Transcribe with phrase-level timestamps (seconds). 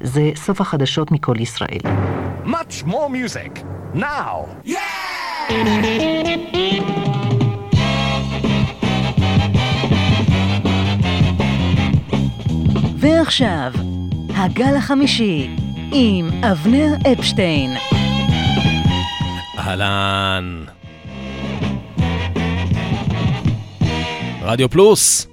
[0.00, 1.80] זה סוף החדשות מכל ישראל.
[2.44, 3.60] Much more music,
[3.94, 4.66] now!
[4.66, 5.06] Yeah!
[12.96, 13.72] ועכשיו,
[14.36, 15.50] הגל החמישי,
[15.92, 17.70] עם אבנר אפשטיין.
[19.58, 20.64] אהלן.
[24.42, 25.26] רדיו פלוס.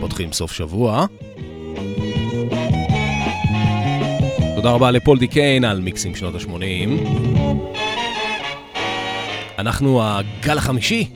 [0.00, 1.06] פותחים סוף שבוע.
[4.66, 6.90] תודה רבה לפול דיקיין על מיקסים שנות ה-80.
[9.58, 11.08] אנחנו הגל החמישי.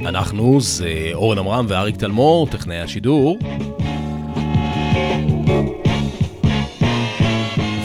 [0.00, 3.38] אנחנו זה אורן עמרם ואריק תלמור, טכנאי השידור.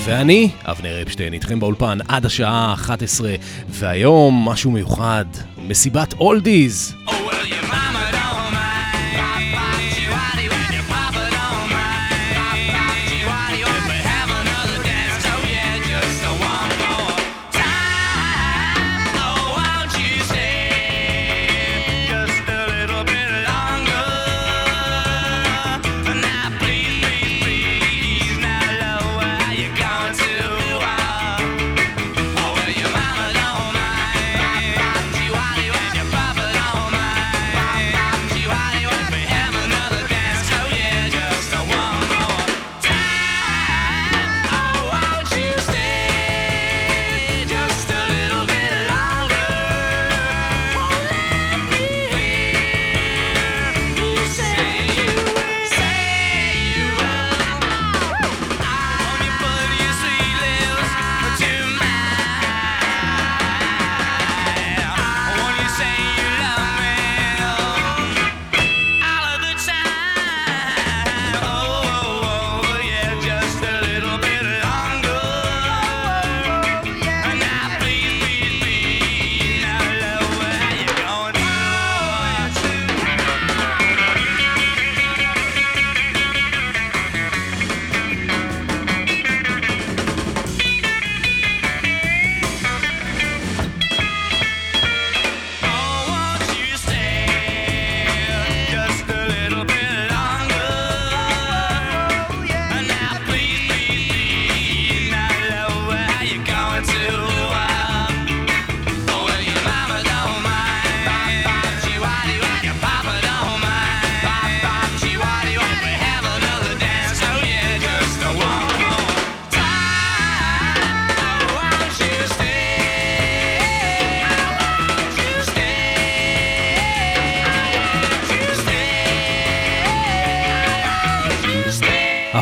[0.05, 3.35] ואני, אבנר אפשטיין, איתכם באולפן עד השעה 11,
[3.69, 5.25] והיום משהו מיוחד,
[5.67, 6.95] מסיבת אולדיז.
[7.07, 7.20] Oh,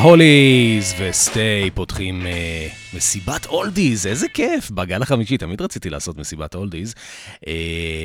[0.09, 6.55] ההוליז ו Stay פותחים אה, מסיבת אולדיז, איזה כיף, בגל החמישי, תמיד רציתי לעשות מסיבת
[6.55, 6.93] אולדיז.
[7.35, 7.47] אה,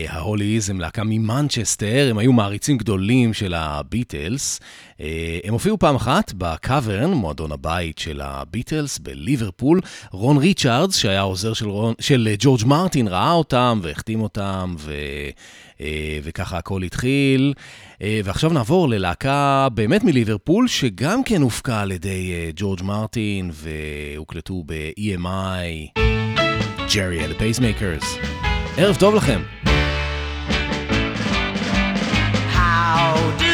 [0.09, 4.61] ההוליז הם להקה ממנצ'סטר, הם היו מעריצים גדולים של הביטלס.
[4.99, 5.03] אה,
[5.45, 9.81] הם הופיעו פעם אחת בקאברן, מועדון הבית של הביטלס בליברפול.
[10.11, 14.95] רון ריצ'ארדס, שהיה עוזר של, רון, של ג'ורג' מרטין, ראה אותם והחתים אותם, ו...
[15.81, 17.53] אה, וככה הכל התחיל.
[18.03, 24.63] אה, ועכשיו נעבור ללהקה באמת מליברפול, שגם כן הופקה על ידי אה, ג'ורג' מרטין, והוקלטו
[24.67, 26.01] ב-EMI,
[26.95, 28.17] Gerry and the Pacemakers.
[28.77, 29.41] ערב טוב לכם.
[33.39, 33.54] do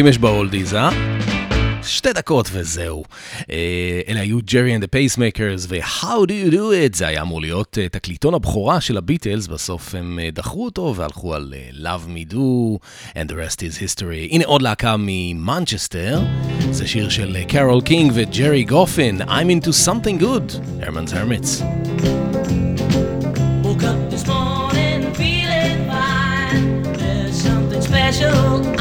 [0.00, 0.90] קצרים יש באולדיז, אה?
[1.82, 3.04] שתי דקות וזהו.
[3.50, 6.96] אה, אלה היו Gerry and the Pacemakers ו-How do you do it?
[6.96, 11.34] זה היה אמור להיות אה, תקליטון הבכורה של הביטלס, בסוף הם אה, דחו אותו והלכו
[11.34, 12.36] על Love Me Do
[13.14, 14.30] and the rest is history.
[14.30, 16.20] הנה עוד להקה ממנצ'סטר,
[16.70, 20.52] זה שיר של קרול קינג וג'רי גופין, I'm into something good,
[20.82, 21.62] Herman's Hermits.
[28.10, 28.79] special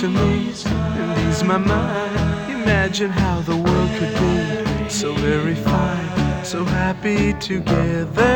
[0.00, 2.50] to me, and ease my mind.
[2.50, 4.12] Imagine how the world could
[4.82, 8.35] be so very fine, so happy together.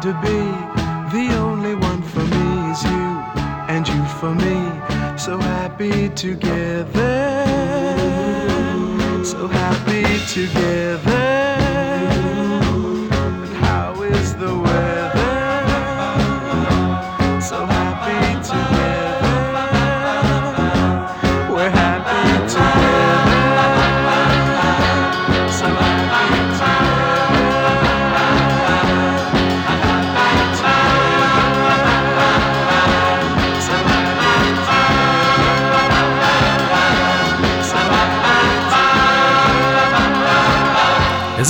[0.00, 0.79] To be.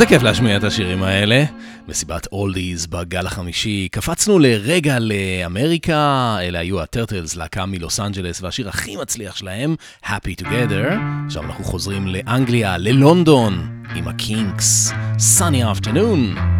[0.00, 1.44] איזה כיף להשמיע את השירים האלה.
[1.88, 3.88] מסיבת אולדיז בגל החמישי.
[3.92, 10.94] קפצנו לרגע לאמריקה, אלה היו הטרטלס, להקה מלוס אנג'לס, והשיר הכי מצליח שלהם, Happy Together.
[11.26, 14.92] עכשיו אנחנו חוזרים לאנגליה, ללונדון, עם הקינקס,
[15.38, 16.59] Sunny Afternoon.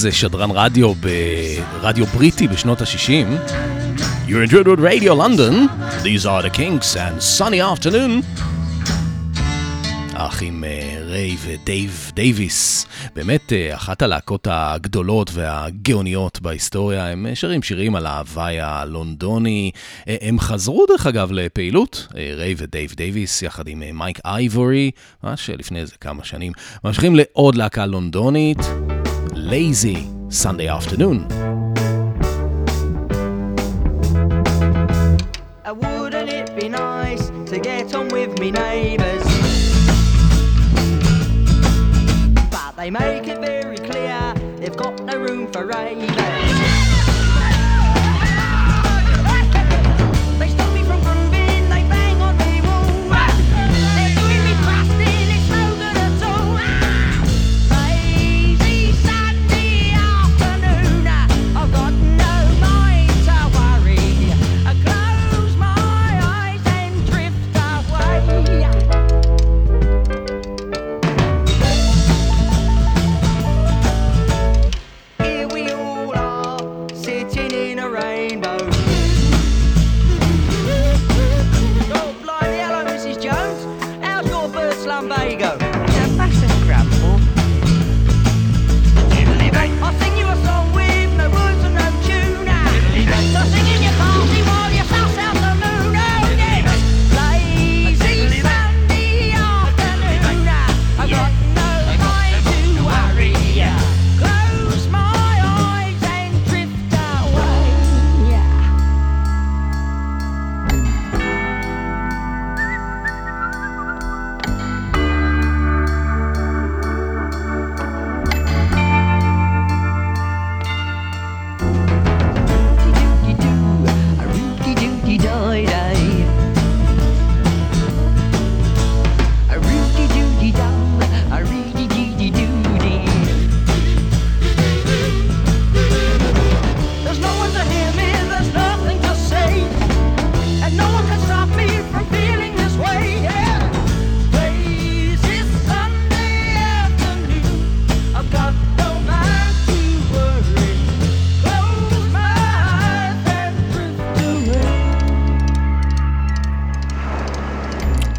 [0.00, 3.52] איזה שדרן רדיו ברדיו בריטי בשנות ה-60.
[4.28, 5.68] You're in tune with Radio London,
[6.02, 8.22] these are the Kinks and sunny afternoon.
[10.12, 17.62] האחים אה, ריי ודייב דייוויס, באמת אה, אחת הלהקות הגדולות והגאוניות בהיסטוריה, הם אה, שרים
[17.62, 19.70] שירים על ההווי הלונדוני.
[20.06, 24.90] הם חזרו דרך אגב לפעילות, ריי ודייב דייוויס יחד עם מיק אייבורי,
[25.24, 26.52] ממש לפני איזה כמה שנים.
[26.84, 28.58] ממשיכים לעוד להקה לונדונית,
[29.50, 31.26] Lazy Sunday Afternoon.
[35.64, 39.24] Uh, Wouldn't it be nice to get on with me neighbours?
[42.48, 46.69] But they make it very clear they've got no room for ravers.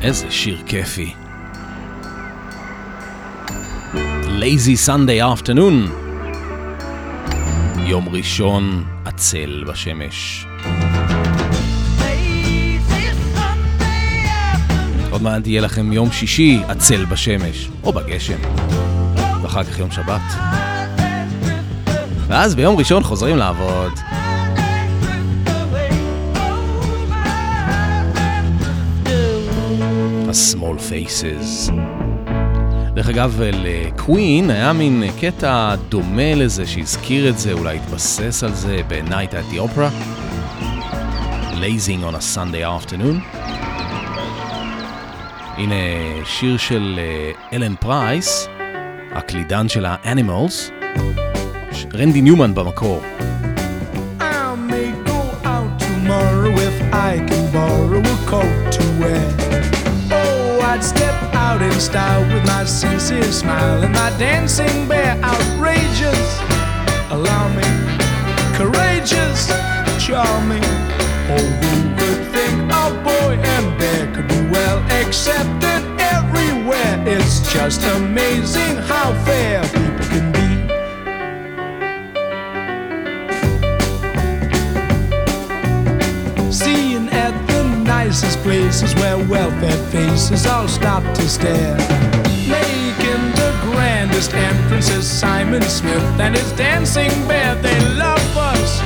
[0.02, 1.14] איזה שיר כיפי.
[4.24, 5.90] Lazy Sunday Afternoon.
[7.80, 10.46] יום ראשון עצל בשמש.
[15.10, 18.38] עוד מעט יהיה לכם יום שישי עצל בשמש, או בגשם,
[19.42, 20.22] ואחר כך יום שבת.
[22.28, 23.92] ואז ביום ראשון חוזרים לעבוד.
[30.32, 31.72] ה-small faces.
[32.94, 38.78] דרך אגב, לקווין היה מין קטע דומה לזה שהזכיר את זה, אולי התבסס על זה
[38.88, 39.90] ב-Night at the Opera.
[41.54, 43.38] Lazing on a Sunday afternoon.
[45.58, 45.76] הנה
[46.26, 48.48] שיר של אה, אלן פרייס,
[49.12, 50.72] הקלידן של האנימלס,
[51.94, 53.02] רנדי ניומן במקור.
[57.12, 59.31] I can borrow a coat to wear.
[61.52, 66.40] Out in style with my sincere smile and my dancing bear outrageous.
[67.10, 67.68] Allow me,
[68.56, 69.48] courageous,
[70.00, 70.64] charming.
[71.28, 77.04] Oh, who would think a boy and bear could be well accepted everywhere?
[77.06, 80.41] It's just amazing how fair people can be.
[88.12, 91.78] Nicest places where well-fed faces all stop to stare.
[92.46, 97.56] Making the grandest entrances, Simon Smith and his dancing bear.
[97.56, 98.82] They love us,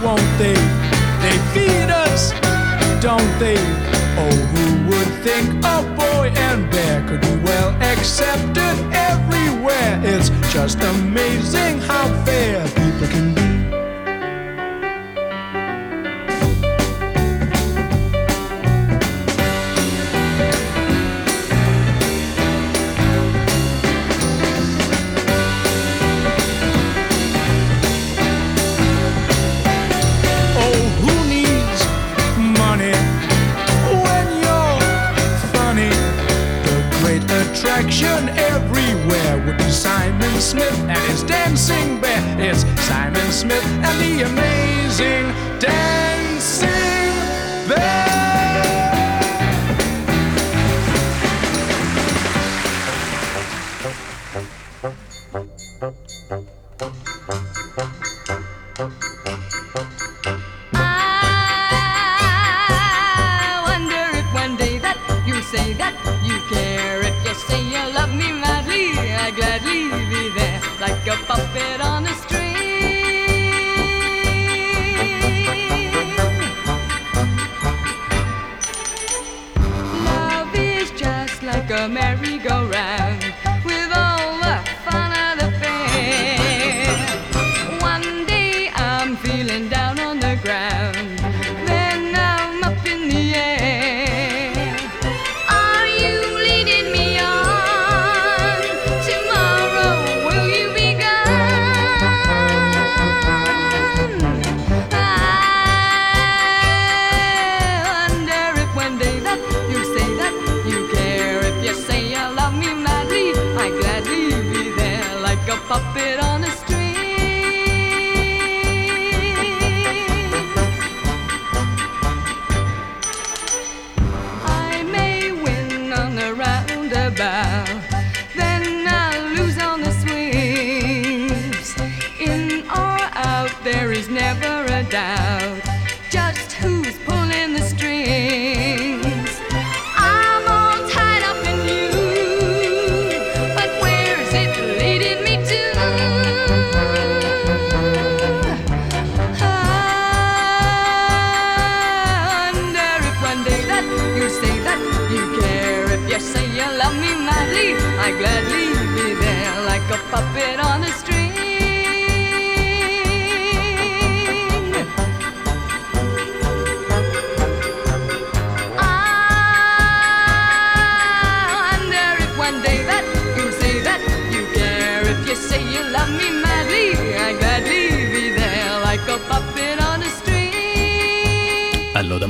[0.00, 0.54] won't they?
[1.24, 2.30] They feed us,
[3.02, 3.58] don't they?
[4.22, 8.76] Oh, who would think a boy and bear could be well accepted
[9.10, 10.00] everywhere?
[10.04, 13.41] It's just amazing how fair people can be.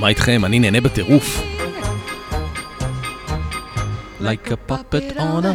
[0.02, 1.42] מה איתכם, אני נהנה בטירוף.
[4.20, 5.54] Like a puppet on a...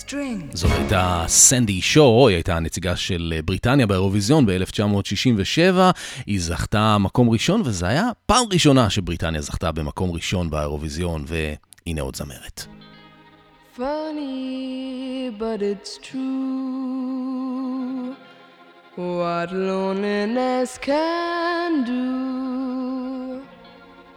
[0.00, 0.56] string.
[0.56, 5.78] זאת הייתה סנדי שואו, היא הייתה הנציגה של בריטניה באירוויזיון ב-1967.
[6.26, 12.16] היא זכתה מקום ראשון, וזו היה פעם ראשונה שבריטניה זכתה במקום ראשון באירוויזיון, והנה עוד
[12.16, 12.66] זמרת.
[13.76, 16.98] Funny, but it's true.
[18.98, 23.44] What loneliness can do.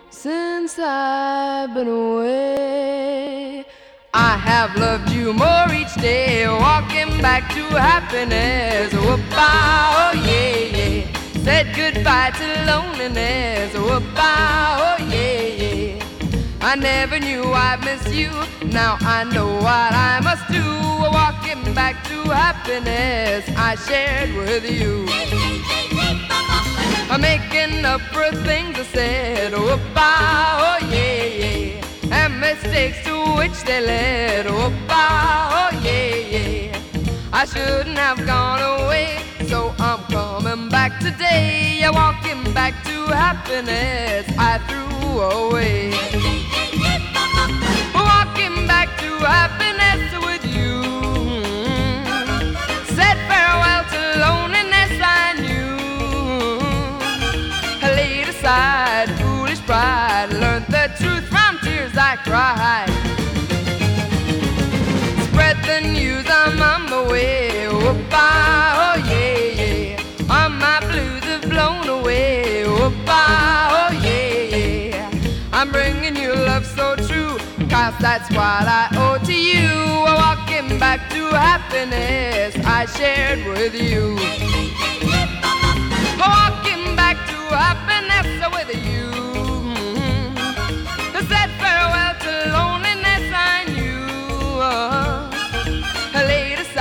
[0.10, 3.64] Since I've been away,
[4.12, 8.92] I have loved you more each day, walking back to happiness.
[8.92, 11.06] Whoop-ah, oh yeah, yeah.
[11.44, 13.76] Said goodbye to loneliness.
[13.76, 16.04] Whoop-ah, oh yeah, yeah.
[16.60, 18.32] I never knew I'd miss you.
[18.66, 20.21] Now I know what I
[22.34, 25.06] happiness I shared with you.
[27.12, 29.54] I'm making up for things I said.
[29.54, 31.86] Oh, bye, oh yeah, yeah.
[32.12, 34.48] And mistakes to which they led.
[34.48, 36.80] Oh, bye, oh yeah, yeah.
[37.34, 41.80] I shouldn't have gone away, so I'm coming back today.
[41.82, 45.92] Yeah, walking back to happiness I threw away.
[47.94, 49.81] Walking back to happiness
[58.52, 62.90] laid foolish pride, learned the truth from tears I cried.
[65.28, 67.68] Spread the news, I'm on my way.
[67.68, 70.34] Oh, bye, oh yeah, yeah.
[70.36, 72.66] All my blues have blown away.
[72.66, 75.58] Oh, bye, oh yeah, yeah.
[75.58, 77.34] I'm bringing you love so true,
[77.74, 79.72] cause that's what I owe to you.
[80.22, 84.71] Walking back to happiness I shared with you.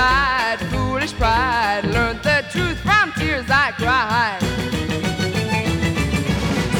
[0.00, 4.40] aside foolish pride, learned the truth from tears I cried.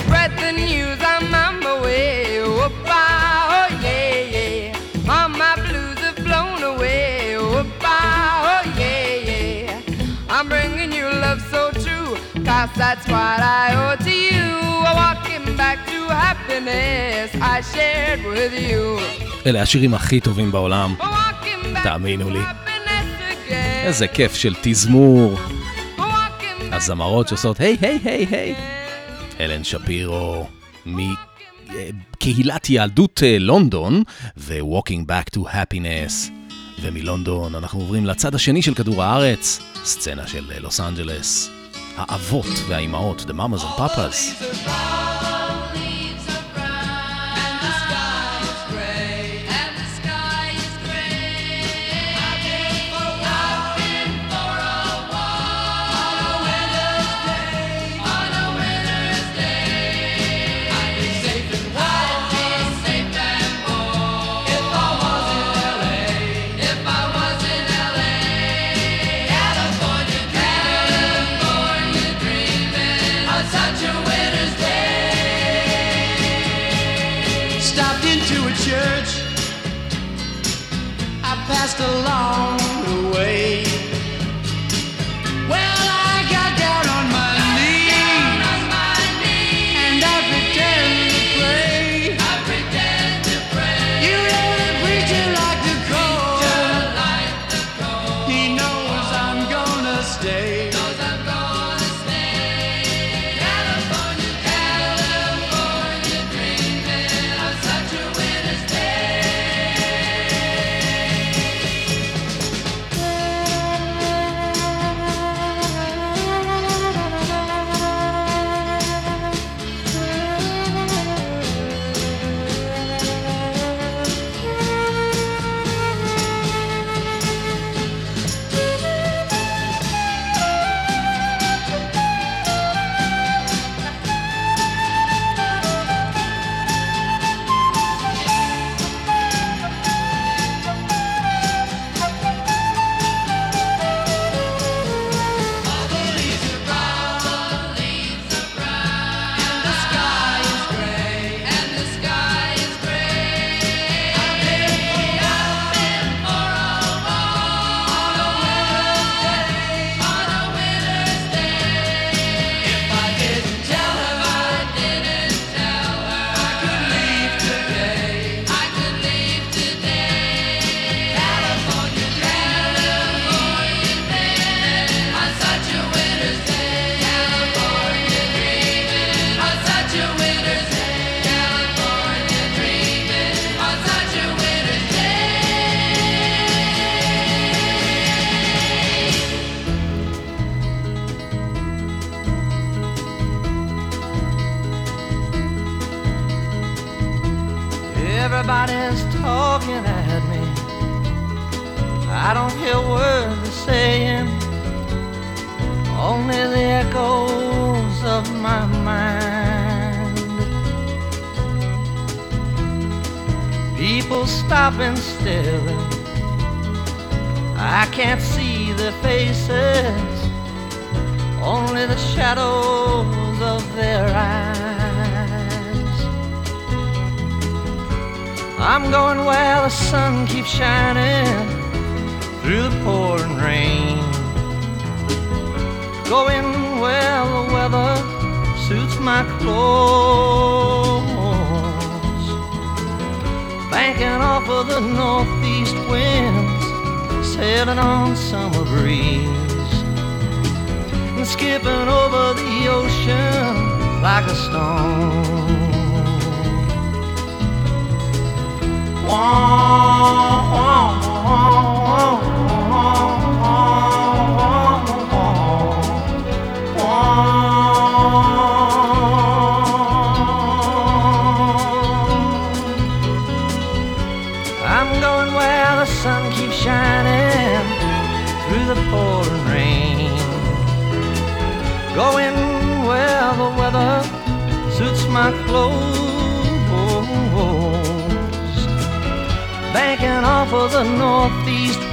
[0.05, 2.41] Spread the news, I'm on my way.
[2.41, 5.09] Oh, bye, oh yeah, yeah.
[5.09, 7.37] All my blues have blown away.
[7.37, 9.81] Oh, bye, oh yeah, yeah.
[10.29, 14.47] I'm bringing you love so true, cause that's what I owe to you.
[15.01, 18.99] Walking back to happiness I shared with you.
[19.47, 22.39] אלה השירים הכי טובים בעולם, Walking back תאמינו to לי.
[23.84, 25.40] איזה כיף של תזמור,
[26.72, 28.56] הזמרות שעושות היי היי היי היי.
[29.40, 30.48] אלן שפירו
[30.86, 34.04] מקהילת יהדות אה, לונדון
[34.38, 36.32] ו-Walking Back to Happiness.
[36.82, 41.50] ומלונדון אנחנו עוברים לצד השני של כדור הארץ, סצנה של אה, לוס אנג'לס.
[41.98, 44.44] האבות והאימהות, The Mamas and Papas.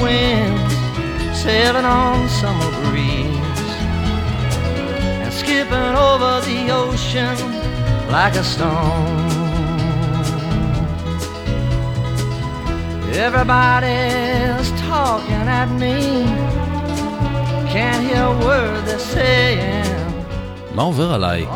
[0.04, 0.74] winds,
[1.42, 3.72] sailing on summer breeze,
[5.22, 7.36] and skipping over the ocean
[8.16, 9.26] like a stone.
[13.26, 15.96] Everybody's talking at me,
[17.74, 19.88] can't hear a word they're saying.
[20.74, 21.46] מה עובר עליי?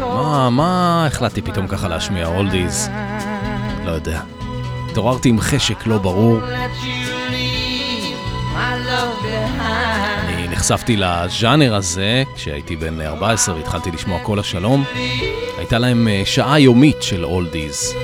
[0.00, 2.90] מה, מה החלטתי פתאום ככה להשמיע אולדיז?
[3.84, 4.20] לא יודע.
[4.90, 6.40] התעוררתי עם חשק לא ברור,
[10.70, 14.84] נחשפתי לז'אנר הזה, כשהייתי בן 14 והתחלתי לשמוע כל השלום,
[15.58, 17.94] הייתה להם אה, שעה יומית של אולדיז.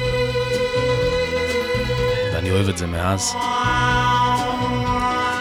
[2.33, 3.33] ואני אוהב את זה מאז.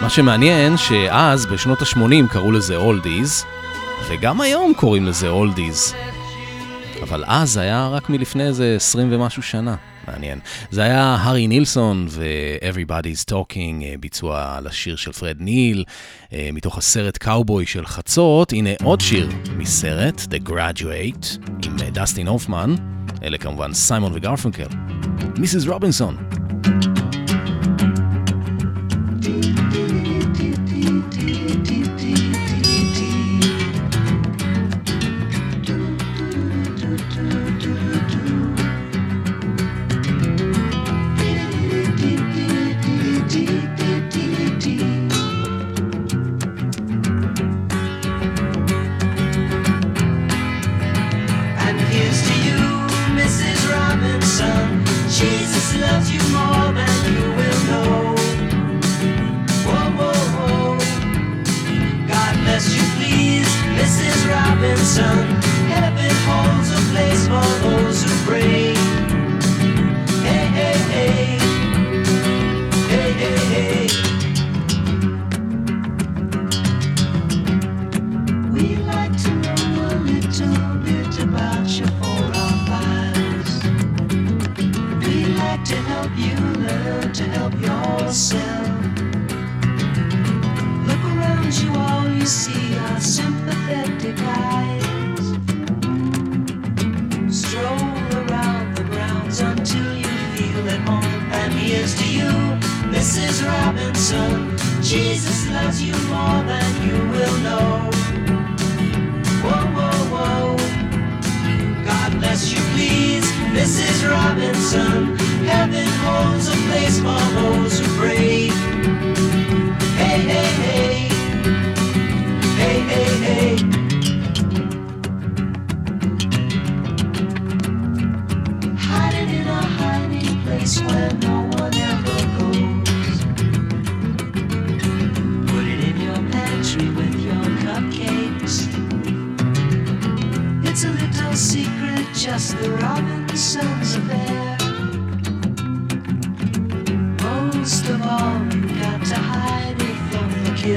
[0.02, 3.46] מה שמעניין שאז, בשנות ה-80 קראו לזה אולדיז,
[4.10, 5.94] וגם היום קוראים לזה אולדיז.
[7.02, 9.76] אבל אז היה רק מלפני איזה 20 ומשהו שנה.
[10.08, 10.40] מעניין.
[10.72, 15.84] זה היה הארי נילסון ו-Everybody's Talking, אה, ביצוע לשיר של פרד ניל,
[16.34, 18.54] אה, מתוך הסרט קאובוי של חצות.
[18.54, 22.76] הנה עוד שיר מסרט, The Graduate, עם אה, דסטין הופמן,
[23.24, 24.68] אלה כמובן סיימון וגרפונקל.
[25.38, 26.35] מיסיס רובינסון.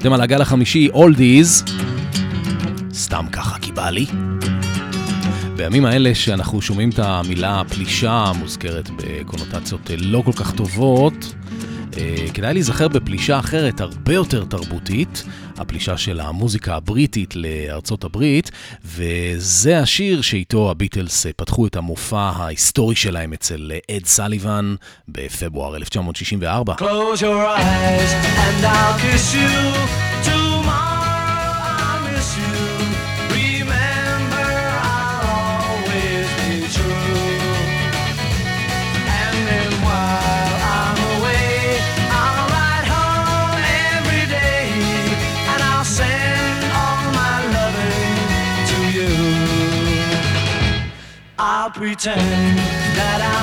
[0.00, 1.64] אתם על הגל החמישי, אולדיז,
[2.94, 4.06] סתם ככה כי בא לי.
[5.56, 11.34] בימים האלה שאנחנו שומעים את המילה פלישה מוזכרת בקונוטציות לא כל כך טובות,
[12.36, 15.24] כדאי להיזכר בפלישה אחרת, הרבה יותר תרבותית,
[15.56, 18.50] הפלישה של המוזיקה הבריטית לארצות הברית,
[18.84, 24.74] וזה השיר שאיתו הביטלס אה, פתחו את המופע ההיסטורי שלהם אצל אה, אד סליבן
[25.08, 26.74] בפברואר 1964.
[26.74, 30.05] Close your eyes and I'll kiss you.
[51.96, 52.58] Pretend
[52.98, 53.35] that I'm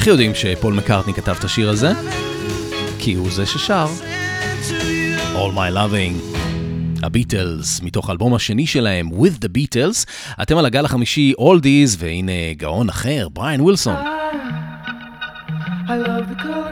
[0.00, 1.92] איך יודעים שפול מקארטני כתב את השיר הזה?
[2.98, 3.86] כי הוא זה ששר.
[5.34, 6.36] All My Loving.
[7.02, 10.06] הביטלס, מתוך האלבום השני שלהם, With the Beatles.
[10.42, 13.96] אתם על הגל החמישי, Oldies, והנה גאון אחר, בריאן ווילסון.
[15.86, 16.70] I love the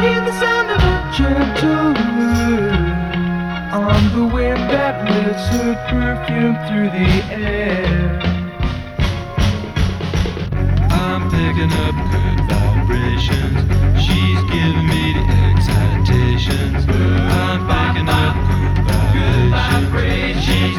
[0.00, 1.94] hear the sound of a gentle
[3.74, 8.20] on the wind that lifts her perfume through the air.
[10.90, 13.58] I'm picking up good vibrations.
[14.04, 16.84] She's giving me the excitations.
[16.88, 18.34] I'm picking up
[19.12, 20.44] good vibrations.
[20.44, 20.78] She's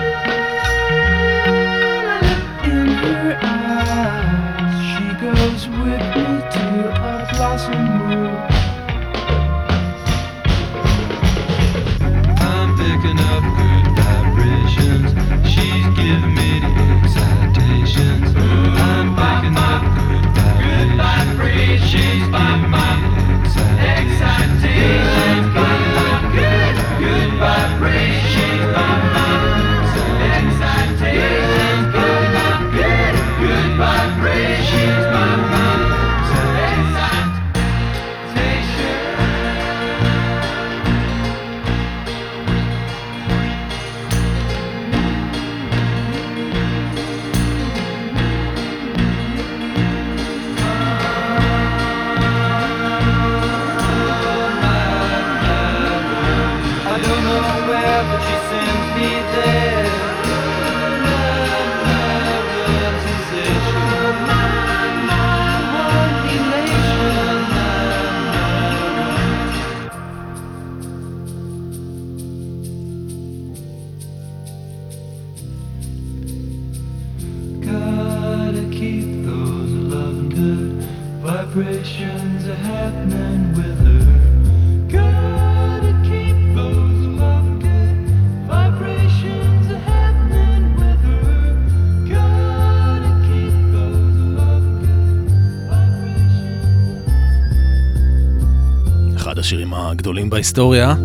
[100.31, 100.95] בהיסטוריה,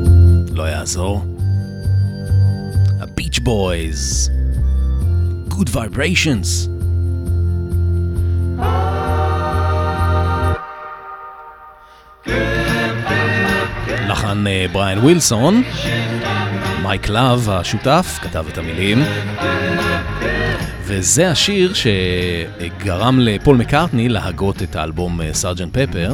[0.52, 1.24] לא יעזור.
[3.00, 4.30] הביץ' בויז,
[5.48, 6.68] Good Vibrations.
[14.08, 15.62] לחן אה, בריאן ווילסון,
[16.82, 19.02] מייק לאב השותף כתב את המילים.
[20.82, 26.12] וזה השיר שגרם לפול מקארטני להגות את האלבום אה, סארג'נט פפר,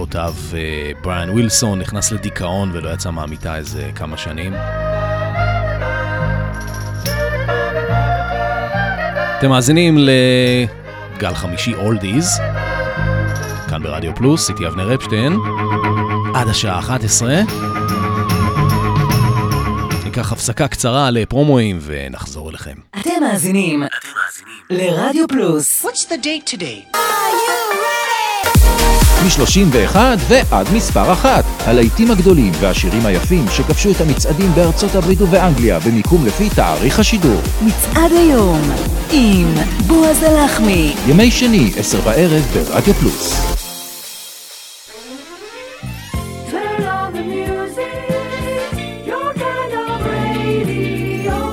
[0.00, 4.54] שבעקבותיו אה, בריאן ווילסון נכנס לדיכאון ולא יצא מהמיטה איזה כמה שנים.
[9.38, 12.40] אתם מאזינים לגל חמישי אולדיז,
[13.68, 15.36] כאן ברדיו פלוס, איתי אבנר אפשטיין,
[16.34, 17.40] עד השעה 11.
[20.04, 22.74] ניקח הפסקה קצרה לפרומואים ונחזור אליכם.
[23.00, 23.82] אתם מאזינים
[24.70, 25.84] לרדיו פלוס.
[25.84, 26.96] What's the date today?
[29.24, 29.96] מ-31
[30.28, 31.44] ועד מספר אחת.
[31.66, 37.40] הלהיטים הגדולים והשירים היפים שכבשו את המצעדים בארצות הברית ובאנגליה במיקום לפי תאריך השידור.
[37.62, 38.60] מצעד היום
[39.12, 39.54] עם
[39.86, 40.94] בועז הלחמי.
[41.06, 43.56] ימי שני, עשר בערב ברדיו פלוס.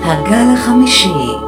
[0.04, 1.47] הגל החמישי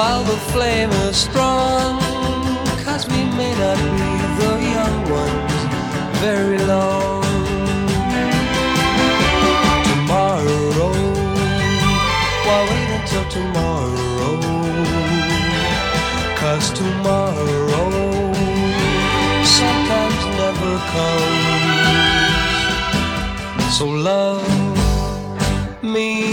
[0.00, 2.00] while the flame is strong.
[2.86, 5.56] Cause we may not be the young ones
[6.24, 7.22] very long.
[9.90, 10.92] Tomorrow,
[12.46, 14.34] why wait until tomorrow?
[16.40, 17.88] Cause tomorrow
[19.58, 22.54] sometimes never comes.
[23.76, 24.48] So love
[25.82, 26.29] me.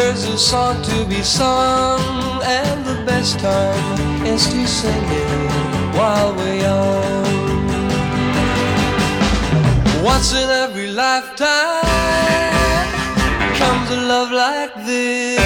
[0.00, 2.00] There's a song to be sung,
[2.42, 7.66] and the best time is to sing it while we're young.
[10.02, 11.84] Once in every lifetime
[13.60, 15.38] comes a love like this.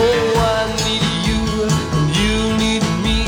[0.00, 3.20] Oh, I need you, and you need me.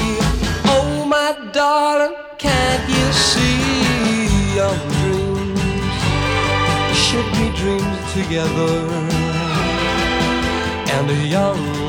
[0.76, 5.98] Oh, my darling, can't you see young dreams
[6.94, 9.29] should be dreams together?
[11.10, 11.79] 这样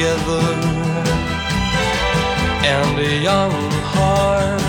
[0.00, 0.44] together?
[2.76, 3.56] And a young
[3.94, 4.60] heart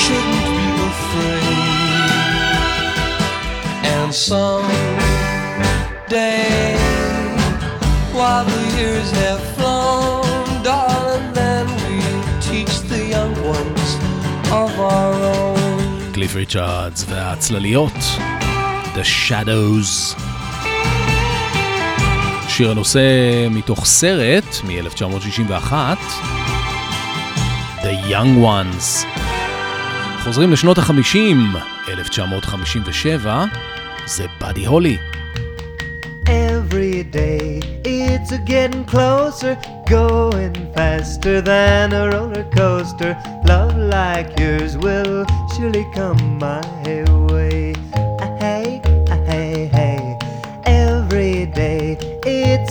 [0.00, 2.14] shouldn't be afraid.
[3.94, 4.68] And some
[6.08, 6.76] day
[8.14, 13.88] while the years have flown, darling, then we'll teach the young ones
[14.52, 16.12] of our own.
[16.12, 17.92] קליף ריצ'רדס והצלליות,
[18.94, 20.27] The Shadows.
[22.59, 22.99] שיר הנושא
[23.51, 25.73] מתוך סרט מ-1961,
[27.81, 29.05] The Young Ones.
[30.23, 31.57] חוזרים לשנות ה-50,
[31.89, 33.45] 1957,
[34.05, 34.97] זה באדי הולי.
[36.25, 39.55] Every day it's a getting closer,
[39.87, 43.11] going faster than a roller coaster.
[43.45, 46.61] Love like yours will surely come my
[47.31, 47.68] way.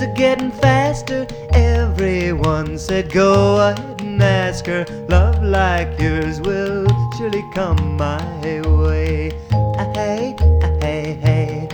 [0.01, 1.27] It's a getting faster.
[1.53, 4.85] Everyone said go ahead and ask her.
[5.09, 6.87] Love like yours will
[7.17, 9.33] surely come my way.
[9.95, 10.37] Hey,
[10.81, 11.69] hey, hey.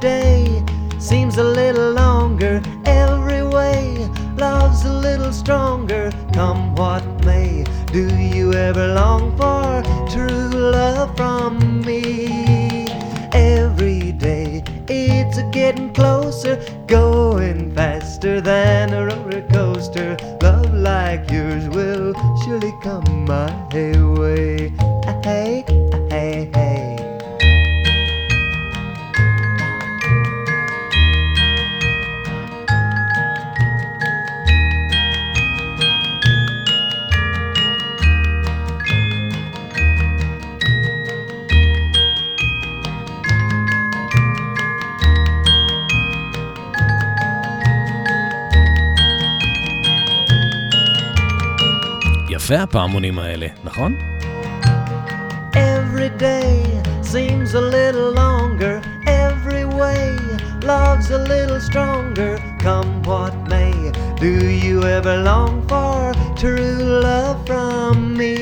[0.00, 0.62] day
[1.00, 4.08] seems a little longer every way.
[4.36, 7.64] Love's a little stronger, come what may.
[7.86, 12.86] Do you ever long for true love from me?
[13.32, 16.57] Every day it's a getting closer,
[16.88, 20.16] going faster than a roller coaster.
[20.42, 22.14] Love like yours will
[22.44, 23.52] surely come my
[24.18, 24.87] way.
[52.47, 53.95] יפה הפעמונים האלה, נכון?
[55.53, 56.63] Every day
[57.01, 58.81] seems a little longer
[59.25, 60.07] every way.
[60.71, 62.33] Love's a little stronger,
[62.65, 63.75] come what may.
[64.25, 64.33] Do
[64.65, 68.35] you ever long for true love from me?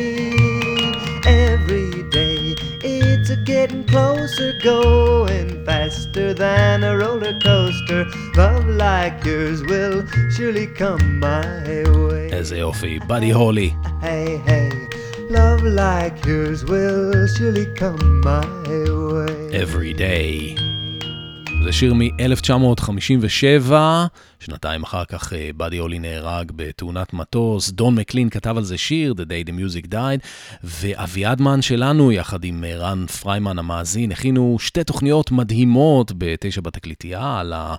[1.26, 8.06] Every day it's a getting closer, going faster than a roller coaster.
[8.36, 9.99] Love like yours will
[10.35, 11.43] surely come my
[11.97, 12.33] way.
[12.33, 13.71] איזה יופי, באדי הולי.
[14.03, 14.73] Hey, hey,
[15.31, 18.47] love like yours will surely come my
[19.13, 19.53] way.
[19.53, 20.61] Every day.
[21.65, 23.73] זה שיר מ-1957,
[24.41, 29.15] שנתיים אחר כך אה, באדי הולי נהרג בתאונת מטוס, דון מקלין כתב על זה שיר,
[29.17, 30.27] The Day the Music Died,
[30.65, 37.53] ואביעדמן שלנו, יחד עם אה, רן פריימן המאזין, הכינו שתי תוכניות מדהימות בתשע בתקליטייה על,
[37.53, 37.75] ה,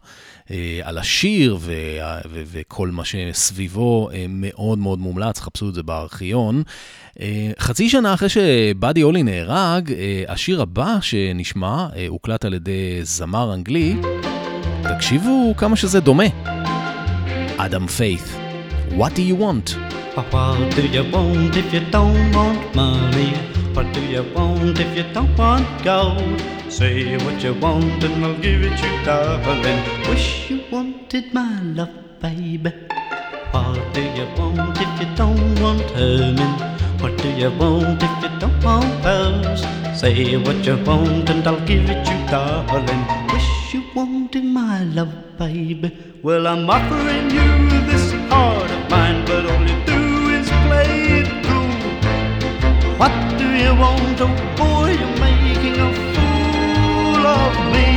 [0.51, 6.63] אה, על השיר וה- ו- וכל מה שסביבו, מאוד מאוד מומלץ, חפשו את זה בארכיון.
[7.59, 9.93] חצי שנה אחרי שבאדי הולי נהרג,
[10.27, 13.95] השיר הבא שנשמע הוקלט על ידי זמר אנגלי.
[14.86, 16.24] תקשיבו כמה שזה דומה.
[17.56, 18.42] אדם פיית',
[18.98, 19.66] What do you want?
[20.14, 23.32] What do you want if you don't want money?
[23.74, 26.38] What do you want if you don't want gold?
[26.68, 29.80] Say what you want and I'll give it you, darling.
[30.10, 32.70] Wish you wanted my love, baby.
[33.52, 36.52] What do you want if you don't want Herman?
[37.00, 39.62] What do you want if you don't want pearls?
[39.98, 43.02] Say what you want and I'll give it you, darling.
[43.73, 45.91] You wanted my love, baby.
[46.23, 51.27] Well, I'm offering you this heart of mine, but all you do is play it
[51.43, 52.97] cool.
[52.97, 54.91] What do you want, oh boy?
[54.95, 57.87] You're making a fool of me.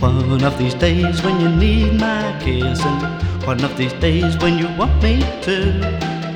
[0.00, 3.00] One of these days when you need my kissing,
[3.46, 5.80] one of these days when you want me to.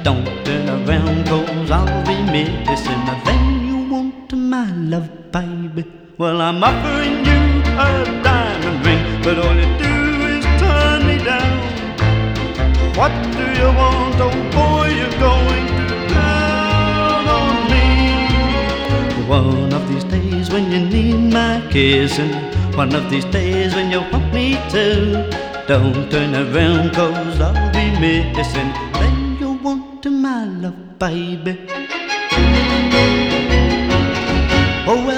[0.04, 5.84] Don't turn around, cause I'll be missing the thing you want my love, baby.
[6.16, 7.47] Well, I'm offering you
[7.78, 7.90] a
[8.22, 9.94] diamond ring, but all you do
[10.34, 11.56] is turn me down.
[12.98, 14.86] What do you want, oh boy?
[14.98, 17.86] You're going to down on me.
[19.28, 22.32] One of these days when you need my kissing,
[22.76, 24.86] one of these days when you want me to.
[25.68, 28.70] Don't turn around, cause I'll be missing.
[28.94, 31.54] Then you want my love, baby.
[34.90, 35.17] Oh, well,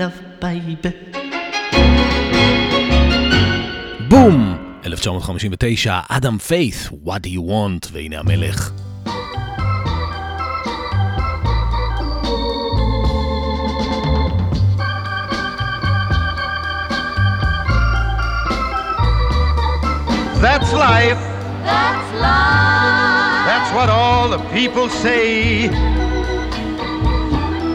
[0.00, 0.88] love, baby.
[4.08, 4.56] בום!
[4.84, 7.88] 1959, אדם פיית', What do you want?
[7.92, 8.70] והנה המלך.
[20.42, 21.22] That's life.
[21.64, 23.46] That's life.
[23.48, 25.99] That's what all the people say.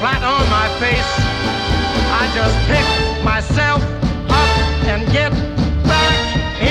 [0.00, 1.12] flat on my face,
[2.20, 2.88] I just pick
[3.30, 3.80] myself
[4.40, 4.52] up
[4.92, 5.32] and get
[5.92, 6.20] back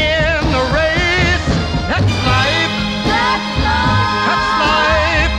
[0.07, 1.47] in the race.
[1.89, 2.73] That's life.
[3.13, 4.25] That's life.
[4.27, 5.33] That's life.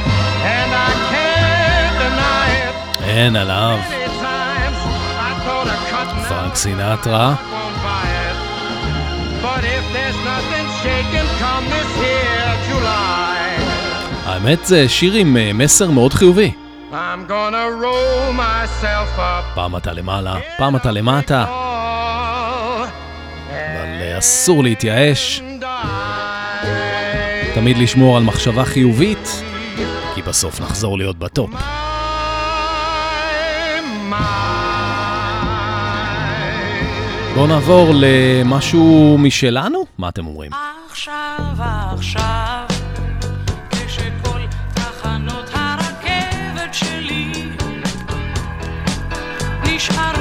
[0.55, 2.74] And I can't deny it.
[3.03, 3.78] אין עליו.
[6.28, 7.34] פרנק סינטרה.
[14.26, 16.53] האמת זה שיר עם אה, מסר מאוד חיובי.
[16.93, 19.55] I'm gonna roll myself up.
[19.55, 21.45] פעם אתה למעלה, פעם אתה למטה.
[23.55, 25.43] אבל אה, אסור להתייאש.
[27.55, 29.43] תמיד לשמור על מחשבה חיובית,
[30.14, 31.51] כי בסוף נחזור להיות בטופ.
[37.34, 39.84] בואו נעבור למשהו משלנו?
[39.99, 40.51] מה אתם אומרים?
[40.91, 41.38] עכשיו,
[41.93, 42.69] עכשיו,
[49.80, 50.19] Nation.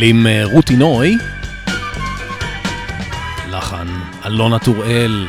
[0.00, 1.16] מילים אה, רותי נוי,
[3.50, 3.86] לחן
[4.26, 5.28] אלונה טוראל.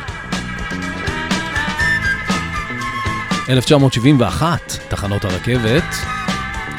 [3.48, 5.84] 1971, תחנות הרכבת,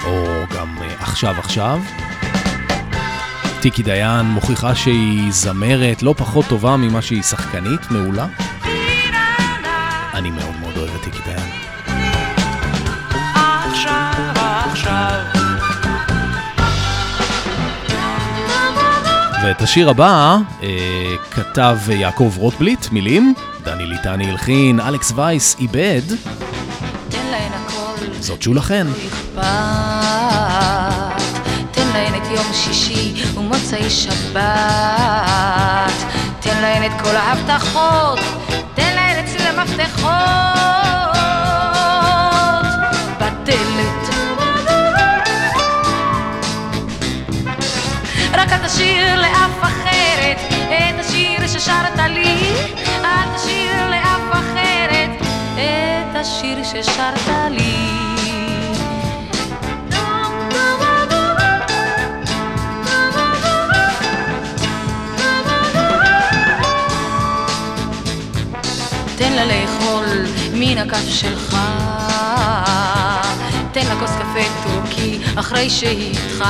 [0.06, 1.82] או גם אה, עכשיו עכשיו.
[3.62, 8.28] טיקי דיין מוכיחה שהיא זמרת לא פחות טובה ממה שהיא שחקנית מעולה.
[19.44, 20.70] ואת השיר הבא אה,
[21.32, 23.34] כתב יעקב רוטבליט, מילים,
[23.64, 26.02] דני ליטני הלחין, אלכס וייס איבד,
[27.10, 28.88] תן להן הכל זאת שולה חן.
[29.08, 29.44] אכפת.
[31.72, 34.44] תן להן את יום שישי ומוצאי שבת.
[36.39, 38.20] תן להן את כל ההבטחות.
[38.74, 40.14] תן להן אצלי המפתחות.
[43.20, 44.12] בדלת.
[56.24, 57.76] השיר ששרת לי.
[69.17, 70.05] תן לה לאכול
[70.53, 71.57] מן הכף שלך.
[73.71, 76.43] תן לה כוס קפה טורקי אחרי שהיא איתך.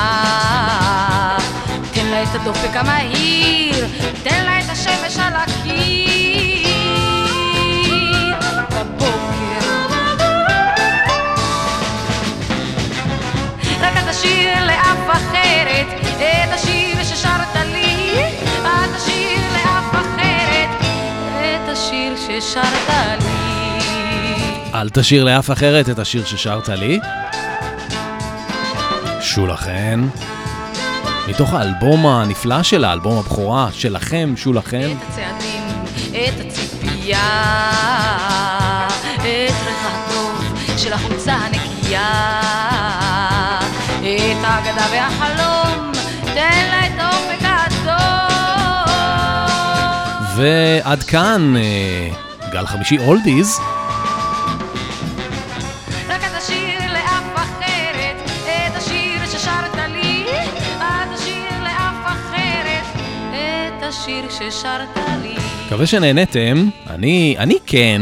[1.93, 3.88] תן לה את הדופק המהיר,
[4.24, 5.53] תן לה את השמש על הקיר.
[14.24, 18.15] תשאיר לאף אחרת את השיר ששרת לי.
[18.65, 20.69] אל תשאיר לאף אחרת
[21.39, 23.80] את השיר ששרת לי.
[24.74, 26.99] אל תשאיר לאף אחרת את השיר ששרת לי.
[29.21, 30.07] שולה חן.
[31.28, 34.91] מתוך האלבום הנפלא שלה, אלבום הבכורה שלכם, שולה חן.
[34.91, 35.63] את הצעדים,
[36.11, 37.49] את הציפייה,
[39.15, 42.53] את ריח הטוב של החולצה הנקייה,
[44.64, 45.91] את האגדה והחלום,
[46.24, 47.93] תן לה את האופק הטוב.
[50.38, 52.09] ועד כאן, אה,
[52.51, 53.59] גל חמישי אולדיז.
[63.89, 65.36] השיר לי, ששרת לי.
[65.66, 68.01] מקווה שנהנתם, אני, אני כן.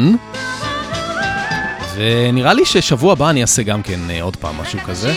[1.95, 5.13] ונראה לי ששבוע הבא אני אעשה גם כן אה, עוד פעם משהו כזה.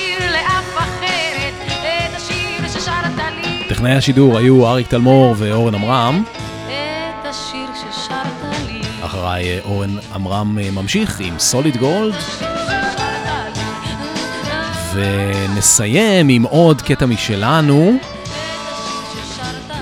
[3.75, 6.23] טכנאי השידור היו אריק תלמור ואורן עמרם.
[6.27, 8.81] את השיר ששרת לי.
[9.03, 12.15] אחריי אה, אורן עמרם אה, ממשיך עם סוליד גולד.
[14.93, 17.97] ונסיים עם עוד קטע משלנו.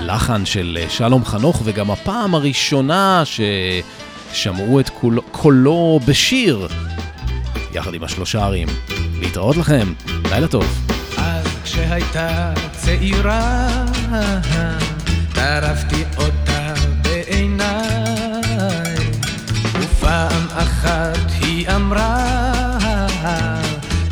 [0.01, 6.67] לחן של אה, שלום חנוך, וגם הפעם הראשונה ששמעו את קול, קולו בשיר,
[7.73, 8.67] יחד עם השלושה ערים.
[9.19, 9.93] להתראות לכם,
[10.29, 10.82] לילה טוב.
[11.83, 13.67] אז כשהייתה צעירה,
[15.33, 18.95] טרפתי אותה בעיניי,
[19.73, 22.25] ופעם אחת היא אמרה,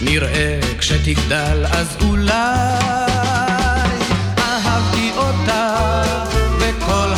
[0.01, 2.33] נראה כשתגדל אז אולי.
[4.37, 5.75] אהבתי אותה
[6.59, 7.13] וכל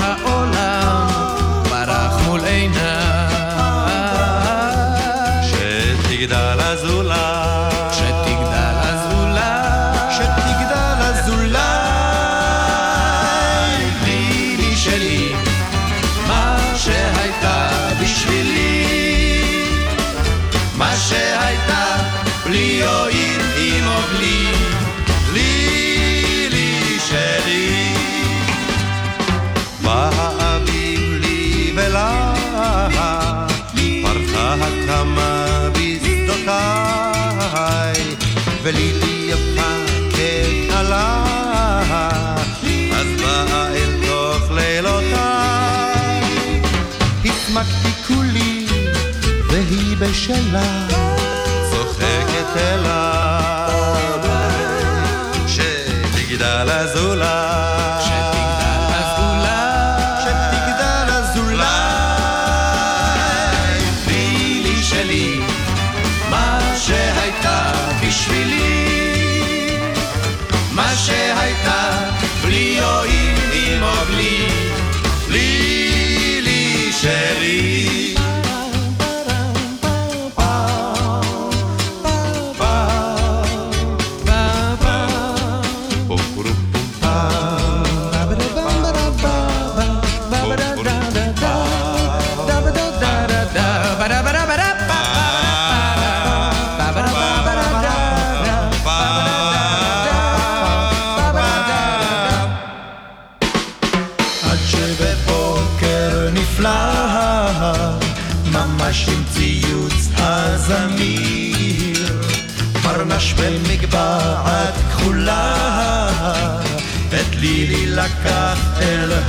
[64.94, 65.40] שלי,
[66.30, 67.72] מה שהייתה
[68.02, 69.80] בשבילי,
[70.72, 71.23] מה שהייתה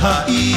[0.07, 0.54] I.